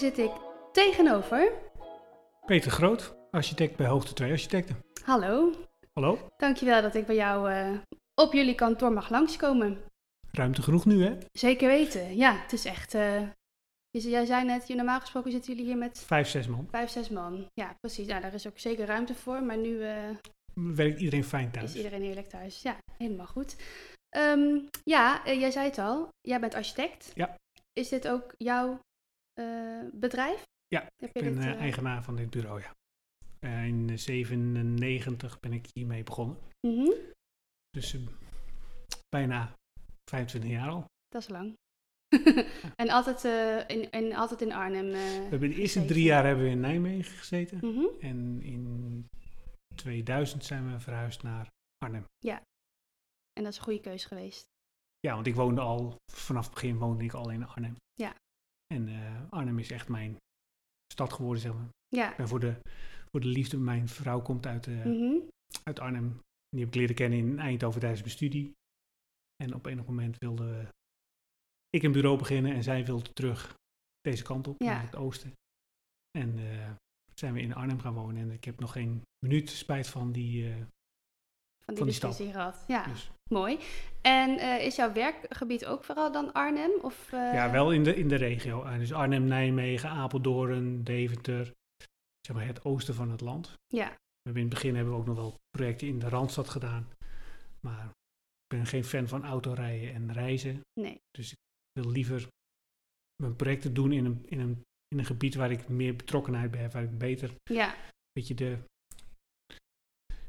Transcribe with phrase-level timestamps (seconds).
[0.00, 0.30] Zit ik
[0.72, 1.52] tegenover...
[2.46, 4.76] Peter Groot, architect bij Hoogte 2 Architecten.
[5.04, 5.52] Hallo,
[5.92, 7.78] Hallo, dankjewel dat ik bij jou eh,
[8.14, 9.80] op jullie kantoor mag langskomen.
[10.30, 11.16] ruimte genoeg nu hè?
[11.32, 12.94] Zeker weten, ja, het is echt...
[12.94, 13.22] eh,
[13.90, 16.68] jij zei net, je- normaal gesproken zitten jullie hier met Vijf, zes man.
[16.70, 17.46] vijf, zes man.
[17.54, 19.82] Ja, precies, nou, daar is ook zeker ruimte voor, maar nu...
[19.82, 19.94] eh,
[20.54, 21.70] Werkt iedereen fijn thuis?
[21.70, 22.62] Is iedereen heerlijk thuis?
[22.62, 23.56] Ja, helemaal goed.
[24.08, 26.08] Ehm, ja, jij zei het al.
[26.20, 27.10] Jij bent architect.
[27.14, 27.34] Ja.
[27.72, 28.78] Is dit ook jouw
[29.92, 30.42] bedrijf?
[30.66, 32.72] Ja, Heb Ik ben dit, eh, eh, eigenaar van dit bureau, ja.
[33.38, 36.36] Eh, in 97 ben ik hiermee begonnen.
[36.66, 36.90] mhm,
[37.70, 38.00] Dus eh,
[39.08, 39.54] bijna
[40.10, 40.84] 25 jaar al.
[41.08, 41.54] Dat is lang.
[42.82, 44.86] en altijd, eh, in, in, altijd in Arnhem.
[44.86, 47.58] eh, We hebben de eerste drie jaar hebben we in Nijmegen gezeten.
[47.58, 47.86] Mhm.
[48.00, 49.06] En in
[49.74, 52.04] 2000 zijn we verhuisd naar Arnhem.
[53.32, 54.44] En dat is een goede keus geweest.
[55.00, 57.76] Ja, want ik woonde al, vanaf het begin woonde ik al in Arnhem.
[58.74, 60.16] En eh, Arnhem is echt mijn
[60.92, 61.68] stad geworden, zeg maar.
[61.88, 62.10] Ja.
[62.10, 62.60] Ik ben voor de,
[63.10, 65.14] voor de liefde, mijn vrouw komt uit, eh, Mhm.
[65.62, 66.20] uit Arnhem.
[66.48, 68.52] Die heb ik leren kennen in Eindhoven tijdens mijn studie.
[69.42, 70.68] En op enig moment wilde
[71.70, 73.54] ik een bureau beginnen en zij wilde terug
[74.00, 74.72] deze kant op, Ja.
[74.72, 75.32] naar het oosten.
[76.18, 76.70] En eh,
[77.14, 80.54] zijn we in Arnhem gaan wonen en ik heb nog geen minuut spijt van die...
[81.76, 82.64] Van die Van die gehad.
[82.66, 83.58] Ja, dus, mooi.
[84.00, 86.70] En eh, is jouw werkgebied ook vooral dan Arnhem?
[86.82, 88.64] Of, eh, ja, wel in de, in de regio.
[88.64, 91.52] Eh, dus Arnhem, Nijmegen, Apeldoorn, Deventer.
[92.20, 93.58] Zeg maar het oosten van het land.
[93.66, 96.48] Ja, We hebben in het begin hebben we ook nog wel projecten in de Randstad
[96.48, 96.88] gedaan.
[97.60, 100.60] Maar ik ben geen fan van autorijden en reizen.
[100.80, 101.00] nee.
[101.10, 101.38] Dus ik
[101.80, 102.28] wil liever
[103.22, 106.60] mijn projecten doen in een, in een, in een gebied waar ik meer betrokkenheid bij
[106.60, 106.72] heb.
[106.72, 108.58] Waar ik beter Ja, een beetje de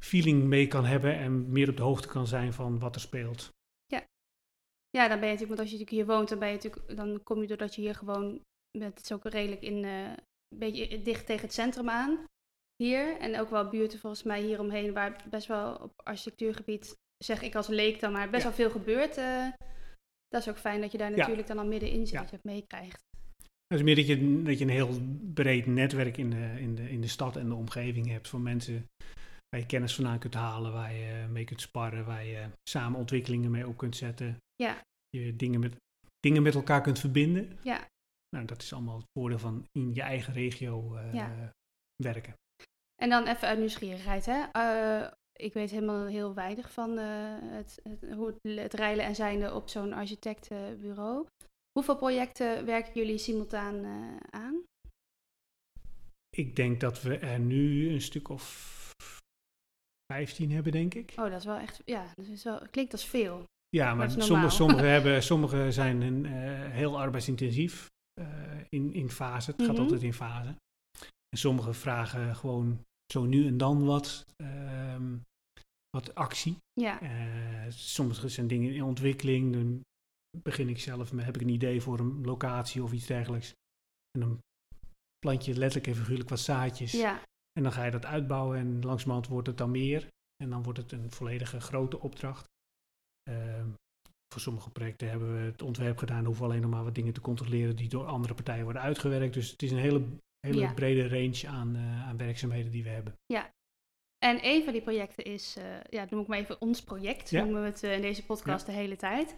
[0.04, 1.18] feeling mee kan hebben.
[1.18, 3.50] En meer op de hoogte kan zijn van wat er speelt.
[4.98, 6.96] Ja, dan ben je natuurlijk, want als je natuurlijk hier woont, dan, ben je natuurlijk,
[6.96, 8.42] dan kom je doordat je hier gewoon
[8.78, 8.94] bent.
[8.98, 12.26] Het is ook redelijk in, eh, een beetje dicht tegen het centrum aan.
[12.76, 13.18] Hier.
[13.18, 17.68] En ook wel buurten volgens mij hieromheen, waar best wel op architectuurgebied, zeg ik als
[17.68, 18.48] leek dan maar, best Ja.
[18.48, 19.18] wel veel gebeurt.
[19.18, 19.48] eh.
[20.28, 21.18] dat is ook fijn dat je daar Ja.
[21.18, 22.20] natuurlijk dan al middenin zit, Ja.
[22.22, 23.04] dat je het meekrijgt.
[23.68, 25.00] Het is meer dat je, dat je een heel
[25.34, 28.86] breed netwerk in de, in, de, in de stad en de omgeving hebt van mensen
[29.52, 33.52] waar je kennis vandaan kunt halen, waar je mee kunt sparren, waar je samen ontwikkelingen
[33.52, 34.38] mee op kunt zetten.
[34.56, 34.82] Ja.
[35.10, 35.76] Je dingen met,
[36.20, 37.60] dingen met elkaar kunt verbinden.
[37.64, 37.88] Ja.
[38.36, 41.54] Nou, dat is allemaal het voordeel van in je eigen regio eh, Ja.
[41.96, 42.34] werken.
[42.96, 44.44] En dan even uit nieuwsgierigheid, hè.
[44.52, 47.06] Eh, ik weet helemaal heel weinig van eh,
[47.40, 51.28] het, het, hoe het, het rijlen en zijnde op zo'n architectenbureau.
[51.72, 53.86] Hoeveel projecten werken jullie simultaan
[54.30, 54.64] aan?
[56.30, 58.81] Ik denk dat we er nu een stuk of
[60.12, 61.14] 15 hebben, denk ik.
[61.16, 63.44] Oh, dat is wel echt, ja, dat is wel, klinkt als veel.
[63.70, 67.88] Ja, maar sommige, sommige, hebben, sommige zijn een, eh, heel arbeidsintensief
[68.22, 68.28] eh,
[68.70, 69.52] in, in fase.
[69.52, 69.82] Het gaat Mhm.
[69.82, 70.56] altijd in fase.
[71.30, 72.80] En sommige vragen gewoon
[73.14, 75.18] zo nu en dan wat, ehm,
[75.98, 76.58] wat actie.
[76.74, 79.54] Ja, Eh, sommige zijn dingen in ontwikkeling.
[79.54, 79.82] Dan
[80.44, 83.54] begin ik zelf met, heb ik een idee voor een locatie of iets dergelijks.
[84.12, 84.40] En dan
[85.20, 86.92] plant je letterlijk en figuurlijk wat zaadjes.
[86.92, 87.22] ja,
[87.54, 90.08] En dan ga je dat uitbouwen en langzamerhand wordt het dan meer.
[90.44, 92.46] En dan wordt het een volledige grote opdracht.
[93.24, 93.68] Ehm,
[94.34, 96.16] voor sommige projecten hebben we het ontwerp gedaan.
[96.18, 98.82] Dan hoeven we alleen nog maar wat dingen te controleren die door andere partijen worden
[98.82, 99.34] uitgewerkt.
[99.34, 100.04] Dus het is een hele,
[100.40, 100.74] hele Ja.
[100.74, 103.14] brede range aan, eh, aan werkzaamheden die we hebben.
[104.26, 107.42] En een van die projecten is, eh, ja, noem ik maar even ons project, Ja.
[107.44, 109.36] noemen we het eh, in deze podcast de hele tijd.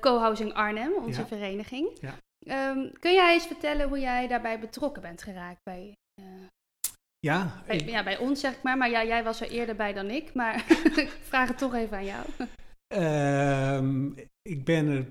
[0.00, 1.26] Co-housing Arnhem, onze Ja.
[1.26, 1.98] vereniging.
[2.00, 2.18] Ja.
[2.38, 5.92] Ehm, kun jij eens vertellen hoe jij daarbij betrokken bent geraakt bij,
[7.26, 8.76] Ja, bij, ik- ja, bij ons, zeg ik maar.
[8.76, 10.54] Maar ja, jij was er eerder bij dan ik, maar
[11.04, 12.26] ik vraag het toch even aan jou.
[12.86, 14.06] Ehm,
[14.42, 15.06] ik ben er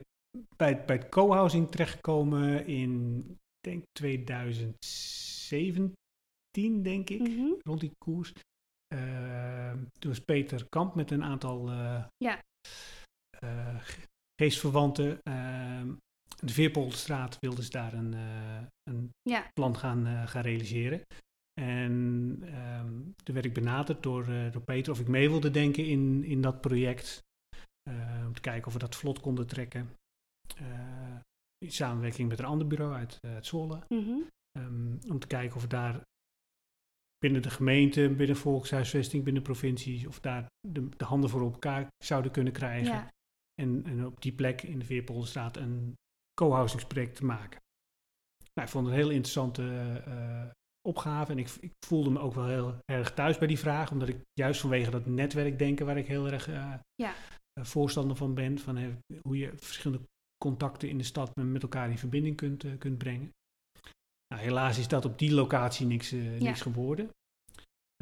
[0.56, 3.24] bij, bij het co-housing terechtgekomen in,
[3.60, 7.52] denk 2017, denk ik, Mhm.
[7.64, 8.34] rond die koers.
[8.88, 12.40] Ehm, toen was Peter Kamp met een aantal eh, Ja.
[13.40, 14.08] eh, ge-
[14.42, 15.20] geestverwanten.
[15.24, 15.94] Ehm,
[16.40, 19.48] de Veerpolderstraat wilden ze daar een, eh, een Ja.
[19.54, 21.02] plan gaan, gaan realiseren.
[21.54, 25.86] En ehm, toen werd ik benaderd door, eh, door Peter of ik mee wilde denken
[25.86, 27.24] in, in dat project.
[27.90, 29.90] Eh, om te kijken of we dat vlot konden trekken.
[30.58, 31.18] Eh,
[31.58, 33.84] in samenwerking met een ander bureau uit, uit Zwolle.
[33.88, 34.20] Mhm.
[34.52, 36.02] Ehm, om te kijken of we daar
[37.18, 41.88] binnen de gemeente, binnen volkshuisvesting, binnen provincies, of daar de, de handen voor op elkaar
[42.04, 42.94] zouden kunnen krijgen.
[42.94, 43.10] Ja.
[43.62, 45.96] En, en op die plek in de Veerpolderstraat een
[46.34, 47.60] co-housingsproject te maken.
[48.54, 49.64] Nou, ik vond het een heel interessante
[50.82, 54.10] opgave en ik, ik, voelde me ook wel heel erg thuis bij die vraag, omdat
[54.10, 57.14] ik juist vanwege dat netwerkdenken waar ik heel erg uh, ja.
[57.60, 60.04] uh, voorstander van ben, van hoe je verschillende
[60.38, 63.32] contacten in de stad met elkaar in verbinding kunt, kunt brengen.
[64.28, 67.10] Nou, helaas is dat op die locatie niks, niks geworden.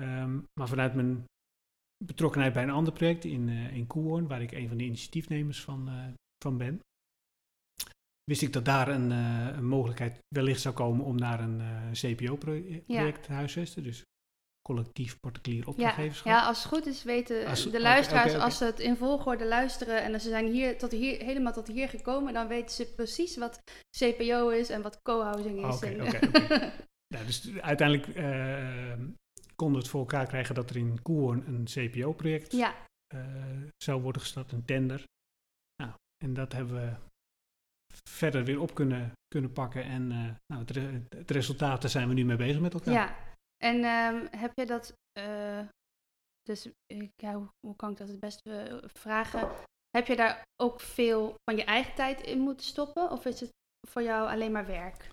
[0.01, 1.25] Um, maar vanuit mijn
[2.05, 5.89] betrokkenheid bij een ander project in, in Koehoorn, waar ik een van de initiatiefnemers van,
[6.43, 6.79] van ben,
[8.29, 11.91] wist ik dat daar een, uh, een, mogelijkheid wellicht zou komen om naar een uh,
[11.91, 13.11] CPO-project ja.
[13.11, 13.83] te huisvesten.
[13.83, 14.03] Dus
[14.61, 16.27] collectief particulier opdrachtgeverschap.
[16.27, 18.45] Ja, ja, als het goed is weten als, de luisteraars, okay, okay.
[18.45, 21.89] als ze het in volgorde luisteren en ze zijn hier tot hier, helemaal tot hier
[21.89, 23.61] gekomen, dan weten ze precies wat
[23.97, 25.75] CPO is en wat co-housing is.
[25.75, 26.71] Oké, oké.
[27.25, 29.05] dus uiteindelijk uh,
[29.55, 32.75] konden we het voor elkaar krijgen dat er in Koehoorn een CPO-project ja.
[33.77, 35.03] zou worden gestart, een tender.
[35.83, 35.93] Nou,
[36.23, 37.08] en dat hebben we
[38.09, 39.83] verder weer op kunnen, kunnen pakken.
[39.83, 42.93] En uh, nou, het, re het, resultaat, daar zijn we nu mee bezig met elkaar.
[42.93, 43.15] Ja,
[43.63, 45.59] en um, heb je dat, uh,
[46.41, 46.69] dus
[47.15, 49.49] ja, hoe, hoe, kan ik dat het beste vragen?
[49.89, 53.11] Heb je daar ook veel van je eigen tijd in moeten stoppen?
[53.11, 53.49] Of is het
[53.87, 55.11] voor jou alleen maar werk?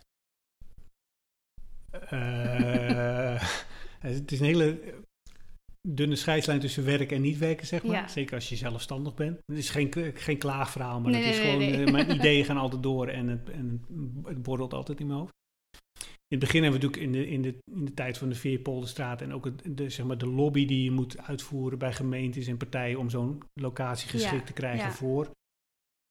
[2.12, 3.42] Uh,
[4.10, 4.94] het is een hele
[5.88, 7.96] dunne scheidslijn tussen werk en niet werken, zeg maar.
[7.96, 8.08] Ja.
[8.08, 9.38] Zeker als je zelfstandig bent.
[9.46, 11.70] Het is geen, geen klaagverhaal, maar nee, het is nee, gewoon...
[11.70, 13.84] nee, uh, mijn ideeën gaan altijd door en het, en
[14.24, 15.34] het borrelt altijd in mijn hoofd.
[16.28, 18.34] In het begin hebben we natuurlijk in de, in de, in de tijd van de
[18.34, 19.22] Veerpolderstraat...
[19.22, 22.56] en ook het, de, zeg maar de lobby die je moet uitvoeren bij gemeentes en
[22.56, 22.98] partijen...
[22.98, 24.92] om zo'n locatie geschikt ja, te krijgen ja.
[24.92, 25.30] voor,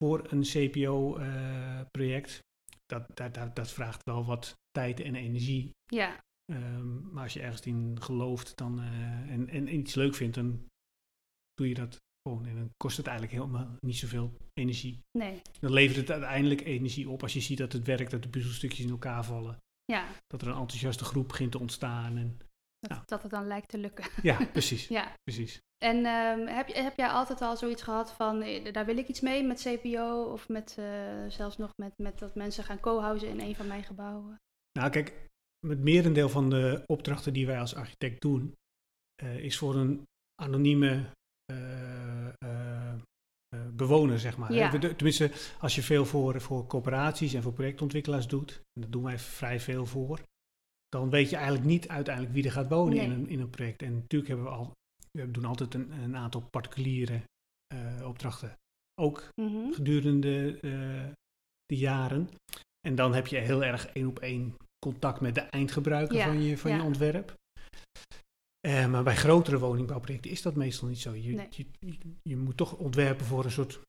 [0.03, 2.29] voor een CPO-project.
[2.31, 2.39] Uh,
[2.85, 5.69] dat, dat, dat, dat vraagt wel wat tijd en energie.
[5.85, 6.23] Ja.
[6.53, 10.65] Um, maar als je ergens in gelooft dan, uh, en, en iets leuk vindt, dan
[11.53, 11.97] doe je dat
[12.27, 12.45] gewoon.
[12.45, 14.99] En dan kost het eigenlijk helemaal niet zoveel energie.
[15.17, 15.41] Nee.
[15.59, 18.85] Dan levert het uiteindelijk energie op als je ziet dat het werkt, dat de puzzelstukjes
[18.85, 19.57] in elkaar vallen.
[19.85, 20.07] Ja.
[20.27, 22.17] Dat er een enthousiaste groep begint te ontstaan.
[22.17, 22.37] En,
[22.79, 23.01] dat, nou.
[23.05, 24.05] dat het dan lijkt te lukken.
[24.21, 24.87] Ja, precies.
[24.87, 25.13] ja.
[25.23, 25.59] precies.
[25.77, 28.39] En um, heb, heb jij altijd al zoiets gehad van,
[28.71, 30.85] daar wil ik iets mee met CPO of met, uh,
[31.27, 34.41] zelfs nog met, met dat mensen gaan co-housen in een van mijn gebouwen?
[34.71, 35.13] Nou, kijk,
[35.69, 38.55] het merendeel van de opdrachten die wij als architect doen,
[39.23, 40.03] uh, is voor een
[40.41, 41.05] anonieme
[41.51, 42.93] uh, uh,
[43.73, 44.53] bewoner, zeg maar.
[44.53, 44.69] Ja.
[44.79, 49.19] Tenminste, als je veel voor, voor corporaties en voor projectontwikkelaars doet, en daar doen wij
[49.19, 50.21] vrij veel voor,
[50.89, 53.05] dan weet je eigenlijk niet uiteindelijk wie er gaat wonen Nee.
[53.05, 53.81] in, een, in een project.
[53.81, 54.71] En natuurlijk hebben we al,
[55.11, 57.21] we doen altijd een, een aantal particuliere
[58.03, 58.57] opdrachten,
[59.01, 59.71] ook Mhm.
[59.71, 60.57] gedurende
[61.65, 62.29] de jaren.
[62.87, 66.41] En dan heb je heel erg één op één contact met de eindgebruiker Ja, van,
[66.41, 67.33] je, van je ontwerp.
[68.59, 71.13] Eh, maar bij grotere woningbouwprojecten is dat meestal niet zo.
[71.13, 72.09] Je, Nee.
[72.21, 73.79] je, moet toch ontwerpen voor een soort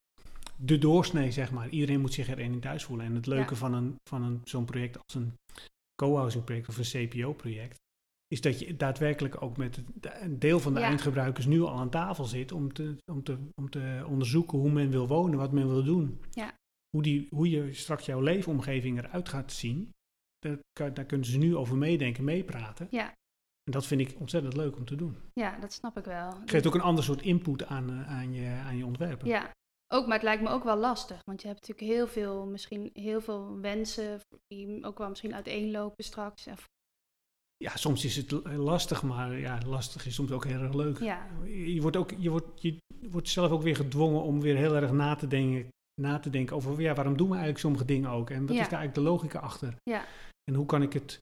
[0.57, 1.69] de doorsnee, zeg maar.
[1.69, 3.07] Iedereen moet zich erin in thuis voelen.
[3.07, 3.57] En het leuke Ja.
[3.57, 5.33] van, een, van een, zo'n project als een
[6.03, 7.77] co-housing project of een CPO-project,
[8.29, 10.87] is dat je daadwerkelijk ook met een deel van de Ja.
[10.87, 14.91] eindgebruikers nu al aan tafel zit om te, om, te, om te onderzoeken hoe men
[14.91, 16.21] wil wonen, wat men wil doen.
[16.31, 16.55] Ja.
[16.89, 19.91] Hoe, die, hoe je straks jouw leefomgeving eruit gaat zien,
[20.73, 22.87] daar, daar kunnen ze nu over meedenken, meepraten.
[22.91, 23.07] Ja.
[23.65, 25.17] En dat vind ik ontzettend leuk om te doen.
[25.33, 26.33] ja, dat snap ik wel.
[26.47, 29.27] Geeft ook een ander soort input aan, eh, aan, je, aan je ontwerpen.
[29.29, 29.51] Ja,
[29.95, 31.21] ook, maar het lijkt me ook wel lastig.
[31.25, 36.05] Want je hebt natuurlijk heel veel, misschien heel veel wensen die ook wel misschien uiteenlopen
[36.05, 36.47] straks.
[37.57, 40.99] Ja, soms is het lastig, maar ja, lastig is soms ook heel erg leuk.
[40.99, 42.77] ja, Je wordt, ook, je, wordt, je
[43.11, 45.69] wordt zelf ook weer gedwongen om weer heel erg na te denken,
[46.01, 48.31] na te denken over ja, waarom doen we eigenlijk sommige dingen ook?
[48.31, 48.63] En wat Ja.
[48.63, 49.75] is daar eigenlijk de logica achter?
[49.83, 50.05] Ja.
[50.51, 51.19] En hoe kan ik het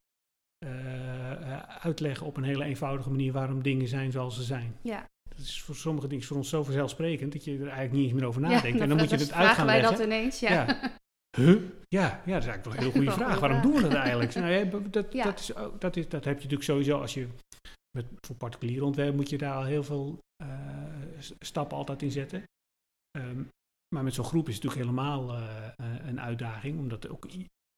[0.59, 4.77] eh, eh, uitleggen op een hele eenvoudige manier waarom dingen zijn zoals ze zijn?
[4.83, 5.13] ja.
[5.29, 8.13] Dat is voor sommige dingen voor ons zo vanzelfsprekend dat je er eigenlijk niet eens
[8.13, 8.81] meer over ja nadenkt.
[8.81, 9.97] en dan moet je het uit gaan wij leggen.
[9.97, 10.51] dat ineens, ja.
[10.53, 10.81] Ja.
[11.37, 11.63] Huh?
[11.89, 13.41] Ja, ja, dat is eigenlijk wel een heel goede vraag.
[13.41, 14.35] Waarom doen we dat eigenlijk?
[14.35, 15.25] Nou, ja, dat, Ja.
[15.25, 17.29] dat, is, dat, is, dat heb je natuurlijk sowieso als je
[17.91, 20.49] met, voor particulier ontwerp moet je daar al heel veel eh,
[21.39, 22.43] stappen altijd in zetten.
[23.11, 23.43] Ehm,
[23.95, 25.39] maar met zo'n groep is het natuurlijk helemaal
[26.07, 27.27] een uitdaging, omdat ook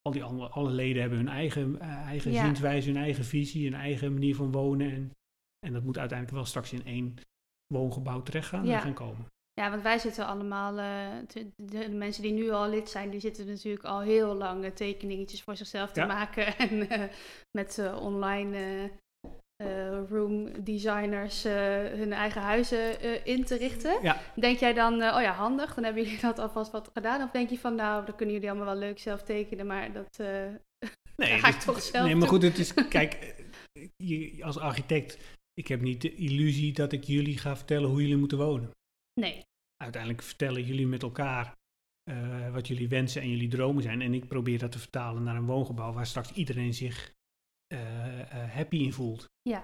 [0.07, 2.43] al die andere, alle leden hebben hun eigen, eh, eigen Ja.
[2.45, 4.91] zienswijze, hun eigen visie, hun eigen manier van wonen.
[4.91, 5.11] En,
[5.67, 7.15] en dat moet uiteindelijk wel straks in één
[7.73, 8.79] woongebouw terecht gaan, Ja.
[8.79, 9.25] gaan komen.
[9.53, 13.09] Ja, want wij zitten allemaal, eh, te- de, de mensen die nu al lid zijn,
[13.09, 16.05] die zitten natuurlijk al heel lang eh, tekeningetjes voor zichzelf te Ja.
[16.05, 16.45] maken.
[16.57, 17.09] En eh,
[17.57, 18.91] met online
[19.57, 21.53] eh, room designers eh,
[21.85, 24.01] hun eigen huizen eh, in te richten.
[24.01, 24.21] Ja.
[24.35, 27.23] Denk jij dan, oh ja, handig, dan hebben jullie dat alvast wat gedaan?
[27.23, 30.17] Of denk je van, nou, dat kunnen jullie allemaal wel leuk zelf tekenen, maar dat,
[31.15, 33.35] Nee, Dan ga ik toch zelf Nee, maar goed, het is, kijk,
[33.95, 35.17] je, als architect,
[35.53, 38.71] ik heb niet de illusie dat ik jullie ga vertellen hoe jullie moeten wonen.
[39.19, 39.45] Nee,
[39.83, 41.55] Uiteindelijk vertellen jullie met elkaar
[42.51, 44.01] wat jullie wensen en jullie dromen zijn.
[44.01, 47.15] En ik probeer dat te vertalen naar een woongebouw waar straks iedereen zich
[48.49, 49.25] happy in voelt.
[49.41, 49.63] Ja.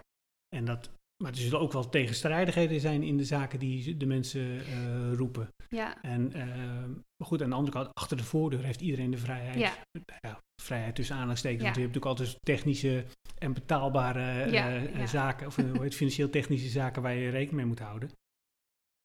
[0.55, 0.89] En dat,
[1.23, 5.49] maar er zullen ook wel tegenstrijdigheden zijn in de zaken die de mensen eh, roepen.
[5.69, 6.45] ja, En, eh,
[6.87, 9.59] maar goed, aan de andere kant, achter de voordeur heeft iedereen de vrijheid.
[9.59, 9.73] Ja.
[10.21, 11.61] Ja, vrijheid tussen aanhalingstekens.
[11.61, 11.67] Ja.
[11.67, 13.05] Want je hebt natuurlijk altijd technische
[13.37, 17.55] en betaalbare eh, Ja, eh, zaken, of eh, hoe heet, financieel-technische zaken waar je rekening
[17.55, 18.11] mee moet houden.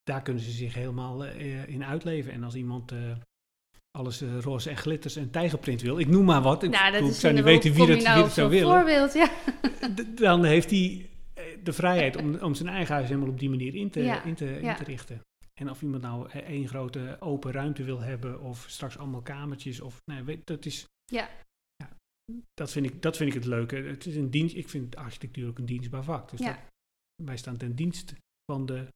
[0.03, 2.33] Daar kunnen ze zich helemaal eh, in uitleven.
[2.33, 3.17] En als iemand eh,
[3.91, 7.11] alles eh, roze en glitters en tijgerprint wil, ik noem maar wat, ik, nou, dat
[7.11, 9.31] ik zou niet weten wie dat, nou wie zou willen, voorbeeld, ja.
[10.15, 13.75] dan heeft hij eh, de vrijheid om, om zijn eigen huis helemaal op die manier
[13.75, 14.75] in te, Ja, in te, in ja.
[14.75, 15.21] te richten.
[15.61, 19.81] En of iemand nou eh, één grote open ruimte wil hebben of straks allemaal kamertjes
[19.81, 20.87] of nee, weet, dat is.
[21.05, 21.31] Ja.
[21.77, 21.91] ja,
[22.55, 23.77] dat, vind ik, dat vind ik het leuke.
[23.77, 24.57] Het is een dienst.
[24.57, 26.31] Ik vind architectuur ook een dienstbaar vak.
[26.31, 26.57] Dus dat,
[27.23, 28.15] wij staan ten dienst
[28.53, 28.89] van de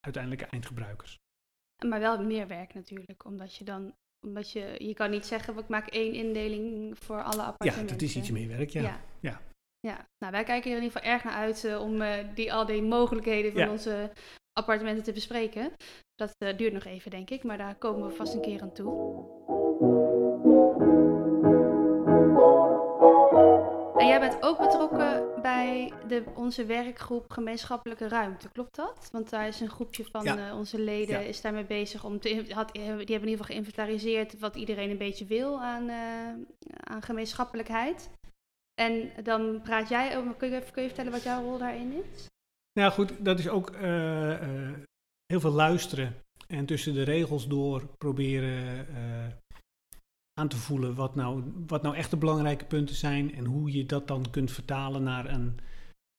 [0.00, 1.16] uiteindelijke eindgebruikers.
[1.86, 3.94] Maar wel meer werk natuurlijk, omdat je dan,
[4.26, 7.98] omdat je, je kan niet zeggen, ik maak één indeling voor alle Ja, appartementen.
[7.98, 8.70] dat is iets meer werk.
[8.70, 8.80] Ja.
[8.82, 9.00] Ja.
[9.20, 9.40] Ja.
[9.80, 10.06] Ja.
[10.18, 12.66] nou wij kijken er in ieder geval erg naar uit eh, om eh, die, al
[12.66, 13.70] die mogelijkheden van Ja.
[13.70, 14.10] onze
[14.52, 15.72] appartementen te bespreken.
[16.14, 18.72] Dat eh, duurt nog even, denk ik, maar daar komen we vast een keer aan
[18.72, 19.26] toe.
[24.20, 29.08] Jij bent ook betrokken bij de, onze werkgroep gemeenschappelijke ruimte, klopt dat?
[29.12, 30.48] Want daar is een groepje van Ja.
[30.48, 31.26] eh, onze leden Ja.
[31.26, 34.98] is daarmee bezig om te, had, die hebben in ieder geval geïnventariseerd wat iedereen een
[34.98, 38.10] beetje wil aan, eh, aan gemeenschappelijkheid.
[38.80, 42.26] En dan praat jij over, kun je, kun je vertellen wat jouw rol daarin is?
[42.72, 44.72] Nou goed, dat is ook eh,
[45.26, 46.14] heel veel luisteren
[46.46, 48.86] en tussen de regels door proberen
[50.38, 53.86] aan te voelen wat nou, wat nou echt de belangrijke punten zijn en hoe je
[53.86, 55.58] dat dan kunt vertalen naar een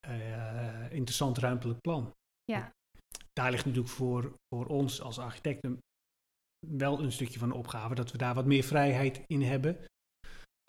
[0.08, 2.14] eh, interessant ruimtelijk plan.
[2.44, 2.72] Ja.
[3.34, 5.78] Daar ligt natuurlijk voor, voor ons als architecten
[6.68, 9.78] wel een stukje van de opgave dat we daar wat meer vrijheid in hebben.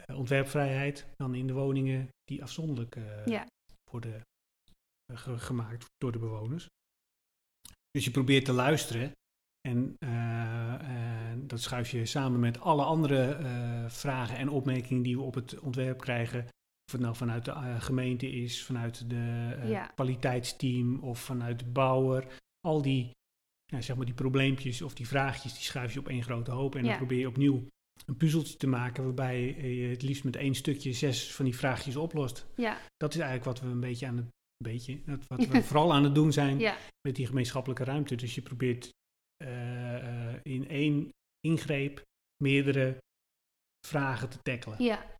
[0.02, 3.46] Eh, ontwerpvrijheid dan in de woningen die afzonderlijk eh, Ja.
[3.90, 4.22] worden
[5.14, 6.66] ge- gemaakt door de bewoners.
[7.90, 9.12] Dus je probeert te luisteren
[9.68, 15.16] en eh, eh, dat schuif je samen met alle andere eh, vragen en opmerkingen die
[15.16, 16.40] we op het ontwerp krijgen.
[16.84, 19.86] Of het nou vanuit de eh, gemeente is, vanuit de Ja.
[19.94, 22.26] kwaliteitsteam of vanuit de bouwer.
[22.60, 23.10] Al die,
[23.64, 26.74] ja, zeg maar die probleempjes of die vraagjes, die schuif je op één grote hoop.
[26.74, 26.88] En Ja.
[26.88, 27.66] dan probeer je opnieuw
[28.06, 29.40] een puzzeltje te maken waarbij
[29.78, 33.44] je het liefst met één stukje zes van die vraagjes oplost Ja, dat is eigenlijk
[33.44, 34.26] wat we een beetje aan het
[34.64, 34.98] beetje,
[35.28, 36.76] wat we vooral aan het doen zijn ja,
[37.08, 38.14] met die gemeenschappelijke ruimte.
[38.14, 38.88] Dus je probeert
[40.42, 41.08] in één
[41.40, 42.02] ingreep
[42.42, 42.96] meerdere
[43.86, 44.82] vragen te tackelen.
[44.82, 45.18] ja.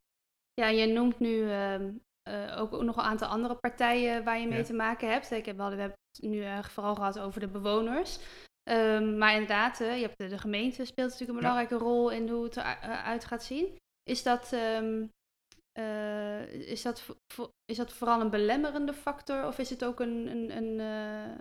[0.55, 4.59] Ja, je noemt nu ehm, eh, ook nog een aantal andere partijen waar je mee
[4.59, 4.65] Ja.
[4.65, 5.31] te maken hebt.
[5.31, 8.19] Ik heb, we hebben het nu eh, vooral gehad over de bewoners.
[8.63, 11.51] Ehm, maar inderdaad, eh, je hebt de, de gemeente speelt natuurlijk een Ja.
[11.51, 13.77] belangrijke rol in hoe het eruit gaat zien.
[14.03, 15.07] Is dat, ehm,
[15.73, 17.07] eh, is, dat,
[17.65, 21.39] is dat vooral een belemmerende factor of is het ook een, een, een eh,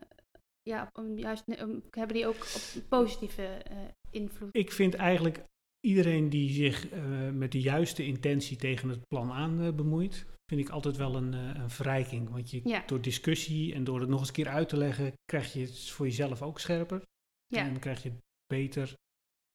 [0.70, 1.44] ja, juist,
[1.90, 3.78] hebben die ook op positieve eh,
[4.10, 4.50] invloed?
[4.52, 5.44] Ik vind eigenlijk
[5.80, 10.62] iedereen die zich eh, met de juiste intentie tegen het plan aan eh, bemoeit, vind
[10.62, 12.30] ik altijd wel een, een verrijking.
[12.30, 12.84] Want je, Ja.
[12.86, 15.90] door discussie en door het nog eens een keer uit te leggen, krijg je het
[15.90, 17.04] voor jezelf ook scherper.
[17.48, 17.60] Ja.
[17.60, 18.12] En dan krijg je
[18.48, 18.94] beter.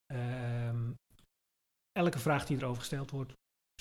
[0.06, 0.92] ehm,
[1.92, 3.32] elke vraag die erover gesteld wordt,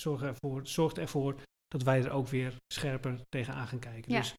[0.01, 4.11] zorgt ervoor, zorgt ervoor dat wij er ook weer scherper tegenaan gaan kijken.
[4.11, 4.19] Ja.
[4.19, 4.33] Dus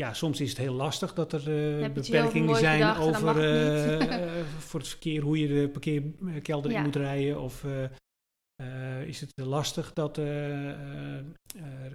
[0.00, 3.44] ja, soms is het heel lastig dat er eh, het beperkingen zijn over niet.
[3.44, 6.78] eh, eh, voor het verkeer, hoe je de parkeerkelder Ja.
[6.78, 7.40] in moet rijden.
[7.40, 7.64] Of
[9.06, 10.78] is het lastig dat er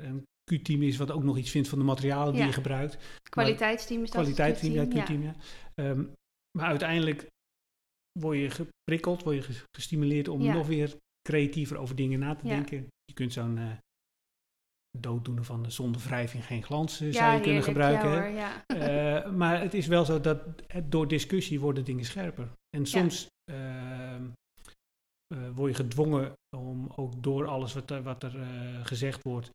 [0.03, 2.47] een Q-team is wat ook nog iets vindt van de materialen die Ja.
[2.47, 2.97] je gebruikt
[3.29, 4.21] Kwaliteitsteam is dat?
[4.21, 5.03] kwaliteitsteam, ja, Q-team?
[5.03, 5.35] Q-team, ja.
[5.73, 6.03] Ehm,
[6.57, 7.27] maar uiteindelijk
[8.19, 10.53] word je geprikkeld, word je ges- gestimuleerd om Ja.
[10.53, 10.95] nog weer
[11.29, 12.53] creatiever over dingen na te Ja.
[12.55, 12.87] denken.
[13.05, 13.59] Je kunt zo'n
[14.99, 18.09] dooddoener van de zonder wrijving geen glans Ja, zou je kunnen gebruiken.
[18.09, 18.65] Ja, hoor, ja.
[18.67, 20.41] Eh, maar het is wel zo dat
[20.83, 22.47] door discussie worden dingen scherper.
[22.77, 24.23] En soms ehm,
[25.27, 29.49] eh, word je gedwongen om ook door alles wat er, wat er eh, gezegd wordt,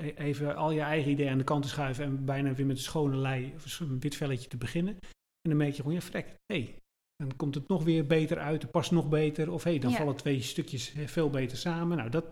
[0.00, 2.76] e- even al je eigen ideeën aan de kant te schuiven en bijna weer met
[2.76, 4.94] een schone lei of een wit velletje te beginnen.
[5.42, 6.76] En dan merk je gewoon, ja vrek, hé, hey,
[7.16, 9.50] dan komt het nog weer beter uit, het past nog beter.
[9.50, 11.96] Of hé, hey, dan vallen twee stukjes veel beter samen.
[11.96, 12.24] Nou, dat,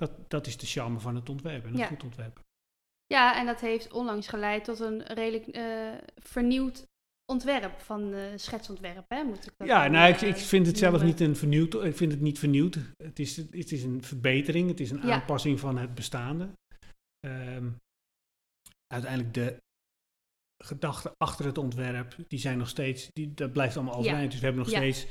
[0.00, 1.86] dat, dat is de charme van het ontwerpen en het Ja.
[1.86, 2.42] goed ontwerpen.
[3.06, 6.86] Ja, en dat heeft onlangs geleid tot een redelijk eh, vernieuwd
[7.32, 9.22] ontwerp, van uh, schetsontwerp, hè?
[9.24, 11.74] Moet ik dat ja, nou, ik, eh, ik vind het zelf niet een vernieuwd.
[11.74, 12.78] Ik vind het niet vernieuwd.
[13.02, 14.68] Het is, het is een verbetering.
[14.68, 15.12] Het is een Ja.
[15.14, 16.48] aanpassing van het bestaande.
[17.20, 17.70] Ehm,
[18.86, 19.56] uiteindelijk de
[20.64, 24.30] gedachten achter het ontwerp, die zijn nog steeds, die, dat blijft allemaal overeind.
[24.30, 24.78] Dus we hebben nog Ja.
[24.78, 25.06] steeds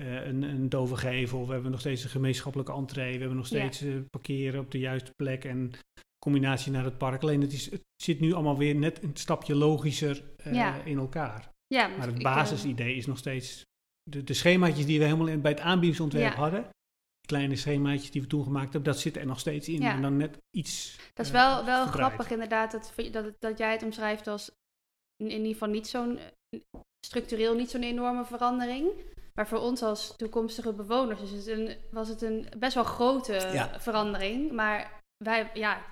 [0.00, 3.48] eh, een, een dove gevel, we hebben nog steeds een gemeenschappelijke entree, we hebben nog
[3.48, 3.58] Ja.
[3.58, 5.72] steeds eh, parkeren op de juiste plek en
[6.18, 7.22] combinatie naar het park.
[7.22, 10.82] Alleen het, is, het zit nu allemaal weer net een stapje logischer eh, Ja.
[10.82, 11.52] in elkaar.
[11.66, 13.62] Ja, Maar het basisidee is nog steeds.
[14.10, 16.68] De, de schemaatjes die we helemaal in, bij het aanbiedingsontwerp hadden.
[17.26, 19.82] Kleine schemaatjes die we toen gemaakt hebben, dat zit er nog steeds in.
[19.82, 20.98] En dan net iets.
[21.14, 24.50] Dat is wel, wel grappig inderdaad, dat, dat, dat jij het omschrijft als
[25.16, 26.18] in, in ieder geval niet zo'n,
[27.06, 28.90] structureel niet zo'n enorme verandering.
[29.38, 33.32] Maar voor ons als toekomstige bewoners is het een, was het een best wel grote
[33.32, 33.80] Ja.
[33.80, 34.52] verandering.
[34.52, 35.82] Maar wij, ja,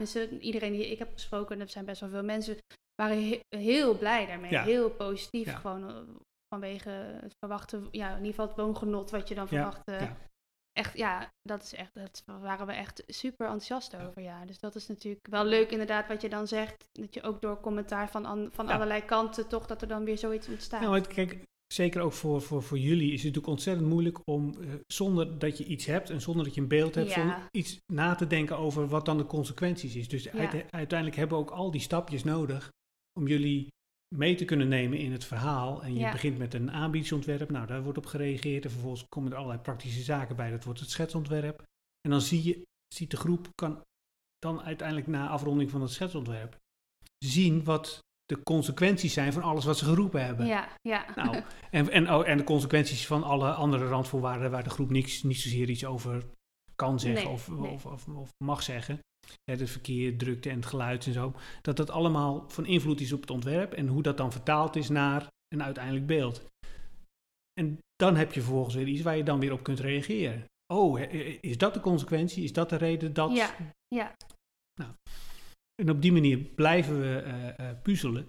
[0.41, 2.57] iedereen die ik heb gesproken, en er zijn best wel veel mensen,
[3.03, 4.51] waren he- heel blij daarmee.
[4.51, 4.63] Ja.
[4.65, 5.57] Heel positief, Ja.
[5.57, 5.97] gewoon eh,
[6.55, 9.81] vanwege het verwachten, ja, in ieder geval het woongenot wat je dan Ja, verwacht.
[9.85, 10.17] ja.
[10.73, 14.45] Echt, ja, dat is echt, dat waren we echt super enthousiast over, ja.
[14.45, 17.61] Dus dat is natuurlijk wel leuk inderdaad wat je dan zegt, dat je ook door
[17.61, 20.81] commentaar van, an- van allerlei kanten toch, dat er dan weer zoiets ontstaat.
[20.81, 24.69] Nou, kijk, zeker ook voor, voor, voor jullie is het natuurlijk ontzettend moeilijk om eh,
[24.87, 27.15] zonder dat je iets hebt en zonder dat je een beeld hebt, Ja.
[27.15, 30.09] zonder iets na te denken over wat dan de consequenties is.
[30.09, 30.33] Dus Ja.
[30.33, 32.71] uite- uiteindelijk hebben we ook al die stapjes nodig
[33.19, 33.67] om jullie
[34.15, 35.83] mee te kunnen nemen in het verhaal.
[35.83, 36.13] En je Ja.
[36.13, 40.03] begint met een aanbiedingsontwerp, nou daar wordt op gereageerd en vervolgens komen er allerlei praktische
[40.03, 41.63] zaken bij, dat wordt het schetsontwerp.
[42.01, 42.63] En dan zie je,
[42.95, 43.83] ziet de groep kan
[44.39, 46.57] dan uiteindelijk na afronding van het schetsontwerp
[47.19, 47.99] zien wat
[48.33, 50.47] de consequenties zijn van alles wat ze geroepen hebben.
[50.47, 51.05] ja, ja.
[51.15, 55.23] Nou, en, en, oh, en de consequenties van alle andere randvoorwaarden waar de groep niks,
[55.23, 56.23] niet zozeer iets over
[56.75, 57.71] kan zeggen Nee, of, nee.
[57.71, 58.99] Of, of, of mag zeggen.
[59.45, 61.33] Het verkeer, drukte en het geluid en zo.
[61.63, 64.89] Dat dat allemaal van invloed is op het ontwerp en hoe dat dan vertaald is
[64.89, 66.43] naar een uiteindelijk beeld.
[67.61, 70.45] En dan heb je vervolgens weer iets waar je dan weer op kunt reageren.
[70.73, 71.01] Oh,
[71.41, 72.45] is dat de consequentie?
[72.45, 73.37] Is dat de reden dat...
[73.37, 73.55] Ja,
[73.89, 74.15] ja.
[75.75, 78.27] En op die manier blijven we eh, eh, puzzelen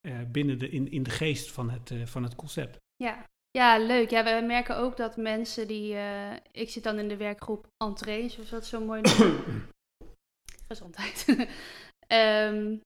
[0.00, 2.76] eh, binnen de, in, in de geest van het, van het concept.
[2.96, 3.26] Ja.
[3.50, 4.10] ja, leuk.
[4.10, 5.96] Ja, we merken ook dat mensen die...
[6.50, 9.68] ik zit dan in de werkgroep entree, zoals dat zo mooi noemen.
[10.68, 11.24] Gezondheid.
[12.06, 12.76] Ehm,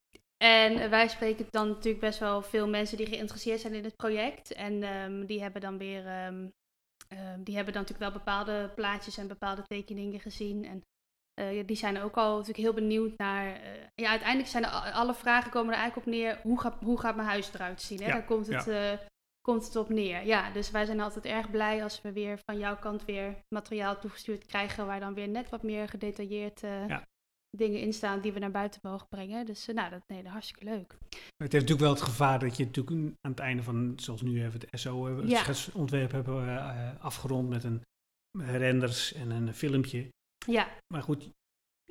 [0.45, 4.53] en wij spreken dan natuurlijk best wel veel mensen die geïnteresseerd zijn in het project.
[4.53, 6.07] En ehm, die hebben dan weer...
[6.07, 6.47] ehm,
[7.39, 10.65] die hebben dan natuurlijk wel bepaalde plaatjes en bepaalde tekeningen gezien.
[10.65, 10.83] En
[11.39, 13.47] eh, die zijn ook al natuurlijk heel benieuwd naar...
[13.47, 16.39] eh, ja, uiteindelijk zijn alle vragen komen er eigenlijk op neer...
[16.43, 17.99] hoe gaat, hoe gaat mijn huis eruit zien?
[18.01, 18.07] Hè?
[18.07, 18.93] Ja, Daar komt het, eh,
[19.41, 20.27] komt het op neer.
[20.27, 23.99] Ja, dus wij zijn altijd erg blij als we weer van jouw kant weer materiaal
[23.99, 24.87] toegestuurd krijgen...
[24.87, 27.03] waar dan weer net wat meer gedetailleerd Ja.
[27.57, 28.21] dingen in staan...
[28.21, 29.47] die we naar buiten mogen brengen.
[29.47, 30.97] Dus nou, dat, nee, dat hartstikke leuk.
[31.11, 34.45] Het heeft natuurlijk wel het gevaar dat je natuurlijk aan het einde van, zoals nu
[34.45, 35.39] even het SO, hebben, het Ja.
[35.39, 37.83] schetsontwerp hebben afgerond met een
[38.39, 40.09] renders en een filmpje.
[40.51, 41.31] Ja, Maar goed,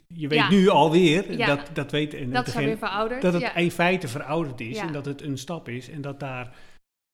[0.07, 0.49] je weet Ja.
[0.49, 1.55] nu alweer, Ja.
[1.55, 3.55] dat, dat weet en dat degene- dat het ja.
[3.55, 6.55] in feite verouderd is en dat het een stap is en dat daar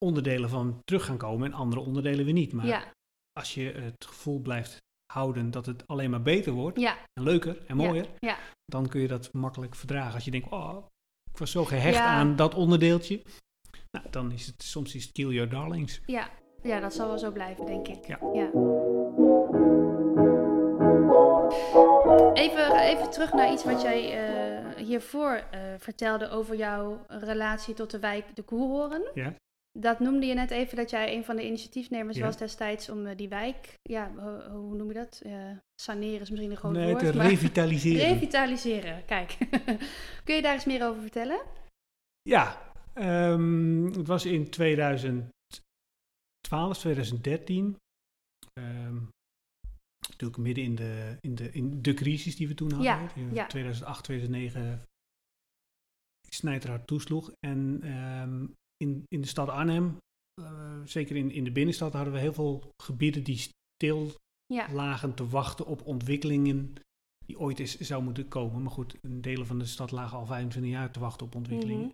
[0.05, 2.53] onderdelen van terug gaan komen en andere onderdelen weer niet.
[2.53, 2.93] Maar
[3.39, 4.77] als je het gevoel blijft
[5.13, 8.37] houden dat het alleen maar beter wordt ja, en leuker en mooier, ja.
[8.65, 10.13] dan kun je dat makkelijk verdragen.
[10.13, 10.85] Als je denkt, oh,
[11.31, 13.21] ik was zo gehecht aan dat onderdeeltje,
[13.91, 16.01] nou, dan is het soms is het kill your darlings.
[16.05, 16.29] ja.
[16.63, 18.07] ja, dat zal wel zo blijven, denk ik.
[18.07, 18.19] Ja.
[22.33, 27.91] Even, even terug naar iets wat jij eh, hiervoor eh, vertelde over jouw relatie tot
[27.91, 29.01] de wijk De Koelhoorn.
[29.13, 29.35] Ja.
[29.79, 32.23] Dat noemde je net even dat jij een van de initiatiefnemers Ja.
[32.25, 35.21] was destijds om eh, die wijk, ja, ho- hoe noem je dat?
[35.81, 37.05] Saneren is misschien een groot Nee, woord.
[37.05, 38.07] te maar revitaliseren.
[38.13, 39.37] revitaliseren, kijk.
[40.23, 41.41] Kun je daar eens meer over vertellen?
[42.21, 42.61] ja,
[42.93, 45.31] ehm, het was in 2012,
[46.77, 47.77] 2013.
[48.53, 48.97] ehm,
[50.13, 52.91] natuurlijk midden in de, in, de, in de crisis die we toen hadden.
[52.91, 53.47] Ja, In ja.
[53.47, 54.81] 2008, 2009
[56.29, 57.31] snijdt er hard toesloeg.
[57.39, 58.47] En ehm,
[58.77, 59.97] in, in de stad Arnhem,
[60.41, 64.11] eh, zeker in, in de binnenstad, hadden we heel veel gebieden die stil
[64.45, 66.73] Ja, lagen te wachten op ontwikkelingen
[67.25, 68.61] die ooit eens zou moeten komen.
[68.61, 71.85] Maar goed, een delen van de stad lagen al 25 jaar te wachten op ontwikkelingen.
[71.85, 71.93] Mhm.